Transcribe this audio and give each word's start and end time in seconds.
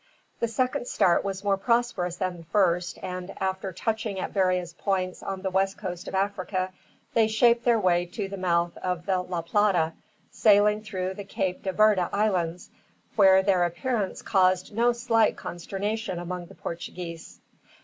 The 0.39 0.47
second 0.47 0.87
start 0.87 1.23
was 1.23 1.43
more 1.43 1.57
prosperous 1.57 2.15
than 2.15 2.37
the 2.37 2.43
first 2.45 2.97
and, 3.03 3.35
after 3.39 3.71
touching 3.71 4.19
at 4.19 4.31
various 4.31 4.73
points 4.73 5.21
on 5.21 5.43
the 5.43 5.51
west 5.51 5.77
coast 5.77 6.07
of 6.07 6.15
Africa, 6.15 6.73
they 7.13 7.27
shaped 7.27 7.65
their 7.65 7.79
way 7.79 8.07
to 8.07 8.27
the 8.27 8.35
mouth 8.35 8.75
of 8.77 9.05
the 9.05 9.21
La 9.21 9.43
Plata, 9.43 9.93
sailing 10.31 10.81
through 10.81 11.13
the 11.13 11.23
Cape 11.23 11.61
de 11.61 11.71
Verde 11.71 12.05
Islands, 12.11 12.71
where 13.15 13.43
their 13.43 13.63
appearance 13.63 14.23
caused 14.23 14.73
no 14.73 14.91
slight 14.91 15.37
consternation 15.37 16.17
among 16.17 16.47
the 16.47 16.55
Portuguese. 16.55 17.39